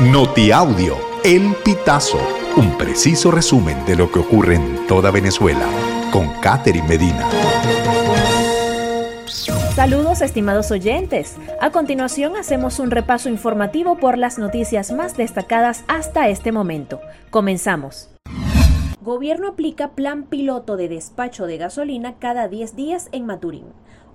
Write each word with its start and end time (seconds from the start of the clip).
Notiaudio, 0.00 0.94
El 1.24 1.54
Pitazo, 1.64 2.18
un 2.58 2.76
preciso 2.76 3.30
resumen 3.30 3.82
de 3.86 3.96
lo 3.96 4.12
que 4.12 4.18
ocurre 4.18 4.56
en 4.56 4.86
toda 4.86 5.10
Venezuela, 5.10 5.66
con 6.12 6.28
Catherine 6.42 6.86
Medina. 6.86 7.26
Saludos 9.74 10.20
estimados 10.20 10.70
oyentes. 10.70 11.36
A 11.62 11.70
continuación 11.70 12.36
hacemos 12.36 12.78
un 12.78 12.90
repaso 12.90 13.30
informativo 13.30 13.96
por 13.96 14.18
las 14.18 14.38
noticias 14.38 14.92
más 14.92 15.16
destacadas 15.16 15.82
hasta 15.88 16.28
este 16.28 16.52
momento. 16.52 17.00
Comenzamos. 17.30 18.10
Gobierno 19.00 19.48
aplica 19.48 19.92
plan 19.92 20.24
piloto 20.24 20.76
de 20.76 20.90
despacho 20.90 21.46
de 21.46 21.56
gasolina 21.56 22.16
cada 22.18 22.48
10 22.48 22.76
días 22.76 23.08
en 23.12 23.24
Maturín. 23.24 23.64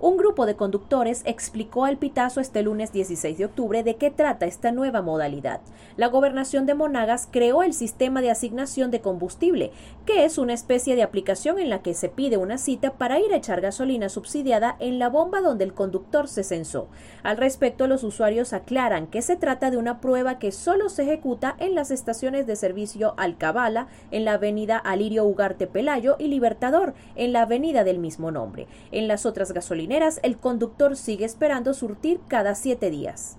Un 0.02 0.16
grupo 0.16 0.46
de 0.46 0.56
conductores 0.56 1.22
explicó 1.26 1.84
al 1.84 1.96
Pitazo 1.96 2.40
este 2.40 2.64
lunes 2.64 2.92
16 2.92 3.38
de 3.38 3.44
octubre 3.44 3.84
de 3.84 3.94
qué 3.94 4.10
trata 4.10 4.46
esta 4.46 4.72
nueva 4.72 5.00
modalidad. 5.00 5.60
La 5.96 6.08
gobernación 6.08 6.66
de 6.66 6.74
Monagas 6.74 7.28
creó 7.30 7.62
el 7.62 7.72
sistema 7.72 8.20
de 8.20 8.32
asignación 8.32 8.90
de 8.90 9.00
combustible, 9.00 9.70
que 10.04 10.24
es 10.24 10.38
una 10.38 10.54
especie 10.54 10.96
de 10.96 11.04
aplicación 11.04 11.60
en 11.60 11.70
la 11.70 11.82
que 11.82 11.94
se 11.94 12.08
pide 12.08 12.36
una 12.36 12.58
cita 12.58 12.94
para 12.94 13.20
ir 13.20 13.32
a 13.32 13.36
echar 13.36 13.60
gasolina 13.60 14.08
subsidiada 14.08 14.74
en 14.80 14.98
la 14.98 15.08
bomba 15.08 15.40
donde 15.40 15.62
el 15.62 15.72
conductor 15.72 16.26
se 16.26 16.42
censó. 16.42 16.88
Al 17.22 17.36
respecto, 17.36 17.86
los 17.86 18.02
usuarios 18.02 18.52
aclaran 18.52 19.06
que 19.06 19.22
se 19.22 19.36
trata 19.36 19.70
de 19.70 19.76
una 19.76 20.00
prueba 20.00 20.40
que 20.40 20.50
solo 20.50 20.88
se 20.88 21.04
ejecuta 21.04 21.54
en 21.60 21.76
las 21.76 21.92
estaciones 21.92 22.48
de 22.48 22.56
servicio 22.56 23.14
Alcabala, 23.18 23.86
en 24.10 24.24
la 24.24 24.32
avenida 24.32 24.78
Alirio 24.78 25.24
Ugarte 25.24 25.68
Pelayo 25.68 26.16
y 26.18 26.26
Libertador, 26.26 26.94
en 27.14 27.32
la 27.32 27.42
avenida 27.42 27.84
del 27.84 28.00
mismo 28.00 28.32
nombre. 28.32 28.66
En 28.90 29.06
las 29.06 29.26
otras 29.26 29.52
gasolineras 29.52 29.91
el 30.22 30.38
conductor 30.38 30.96
sigue 30.96 31.26
esperando 31.26 31.74
surtir 31.74 32.20
cada 32.26 32.54
siete 32.54 32.88
días. 32.88 33.36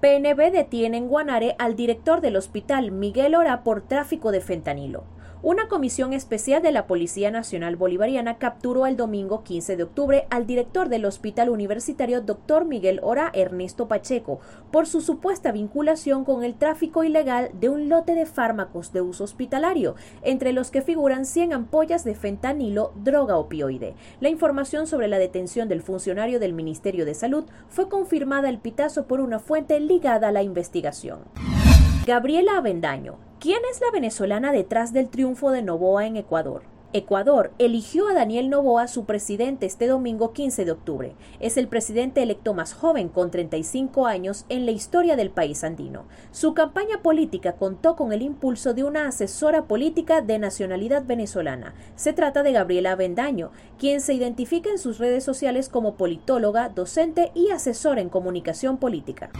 PNB 0.00 0.50
detiene 0.50 0.96
en 0.96 1.08
Guanare 1.08 1.54
al 1.58 1.76
director 1.76 2.22
del 2.22 2.36
hospital 2.36 2.90
Miguel 2.90 3.34
Ora 3.34 3.62
por 3.62 3.82
tráfico 3.82 4.32
de 4.32 4.40
fentanilo. 4.40 5.04
Una 5.44 5.66
comisión 5.66 6.12
especial 6.12 6.62
de 6.62 6.70
la 6.70 6.86
Policía 6.86 7.32
Nacional 7.32 7.74
Bolivariana 7.74 8.38
capturó 8.38 8.86
el 8.86 8.96
domingo 8.96 9.42
15 9.42 9.76
de 9.76 9.82
octubre 9.82 10.24
al 10.30 10.46
director 10.46 10.88
del 10.88 11.04
Hospital 11.04 11.50
Universitario 11.50 12.20
Dr. 12.20 12.64
Miguel 12.64 13.00
Ora 13.02 13.28
Ernesto 13.34 13.88
Pacheco 13.88 14.38
por 14.70 14.86
su 14.86 15.00
supuesta 15.00 15.50
vinculación 15.50 16.24
con 16.24 16.44
el 16.44 16.54
tráfico 16.54 17.02
ilegal 17.02 17.50
de 17.54 17.70
un 17.70 17.88
lote 17.88 18.14
de 18.14 18.24
fármacos 18.24 18.92
de 18.92 19.00
uso 19.00 19.24
hospitalario, 19.24 19.96
entre 20.22 20.52
los 20.52 20.70
que 20.70 20.80
figuran 20.80 21.26
100 21.26 21.54
ampollas 21.54 22.04
de 22.04 22.14
fentanilo, 22.14 22.92
droga 22.94 23.36
opioide. 23.36 23.96
La 24.20 24.28
información 24.28 24.86
sobre 24.86 25.08
la 25.08 25.18
detención 25.18 25.68
del 25.68 25.82
funcionario 25.82 26.38
del 26.38 26.52
Ministerio 26.52 27.04
de 27.04 27.14
Salud 27.14 27.46
fue 27.68 27.88
confirmada 27.88 28.48
al 28.48 28.60
pitazo 28.60 29.08
por 29.08 29.18
una 29.18 29.40
fuente 29.40 29.80
ligada 29.80 30.28
a 30.28 30.32
la 30.32 30.44
investigación. 30.44 31.18
Gabriela 32.06 32.58
Avendaño, 32.58 33.31
¿quién 33.42 33.58
es 33.72 33.80
la 33.80 33.90
venezolana 33.90 34.52
detrás 34.52 34.92
del 34.92 35.08
triunfo 35.08 35.50
de 35.50 35.62
Novoa 35.62 36.06
en 36.06 36.16
Ecuador? 36.16 36.62
Ecuador 36.92 37.50
eligió 37.58 38.06
a 38.06 38.14
Daniel 38.14 38.48
Novoa 38.50 38.86
su 38.86 39.04
presidente 39.04 39.66
este 39.66 39.88
domingo 39.88 40.32
15 40.32 40.64
de 40.64 40.70
octubre. 40.70 41.16
Es 41.40 41.56
el 41.56 41.66
presidente 41.66 42.22
electo 42.22 42.54
más 42.54 42.72
joven 42.72 43.08
con 43.08 43.32
35 43.32 44.06
años 44.06 44.44
en 44.48 44.64
la 44.64 44.70
historia 44.70 45.16
del 45.16 45.30
país 45.30 45.64
andino. 45.64 46.04
Su 46.30 46.54
campaña 46.54 47.02
política 47.02 47.54
contó 47.54 47.96
con 47.96 48.12
el 48.12 48.22
impulso 48.22 48.74
de 48.74 48.84
una 48.84 49.08
asesora 49.08 49.64
política 49.64 50.20
de 50.20 50.38
nacionalidad 50.38 51.04
venezolana. 51.04 51.74
Se 51.96 52.12
trata 52.12 52.44
de 52.44 52.52
Gabriela 52.52 52.92
Avendaño, 52.92 53.50
quien 53.76 54.00
se 54.00 54.14
identifica 54.14 54.70
en 54.70 54.78
sus 54.78 54.98
redes 54.98 55.24
sociales 55.24 55.68
como 55.68 55.96
politóloga, 55.96 56.68
docente 56.68 57.32
y 57.34 57.50
asesora 57.50 58.02
en 58.02 58.08
comunicación 58.08 58.76
política. 58.76 59.30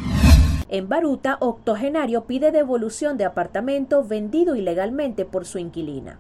En 0.73 0.89
Baruta, 0.89 1.37
octogenario 1.41 2.25
pide 2.25 2.51
devolución 2.51 3.19
de 3.19 3.27
apartamento 3.27 4.03
vendido 4.05 4.57
ilegalmente 4.57 5.27
por 5.27 5.45
su 5.45 5.59
inquilina. 5.59 6.19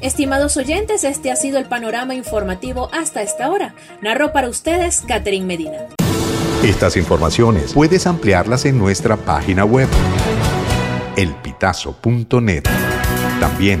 Estimados 0.00 0.56
oyentes, 0.56 1.04
este 1.04 1.30
ha 1.30 1.36
sido 1.36 1.58
el 1.58 1.66
panorama 1.66 2.14
informativo 2.14 2.88
hasta 2.92 3.22
esta 3.22 3.50
hora. 3.50 3.74
Narró 4.00 4.32
para 4.32 4.48
ustedes 4.48 5.02
Catherine 5.06 5.46
Medina. 5.46 5.86
Estas 6.64 6.96
informaciones 6.96 7.72
puedes 7.72 8.06
ampliarlas 8.06 8.64
en 8.66 8.78
nuestra 8.78 9.16
página 9.16 9.64
web, 9.64 9.88
elpitazo.net. 11.16 12.64
También 13.40 13.80